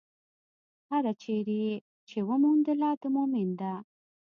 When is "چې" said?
2.07-2.17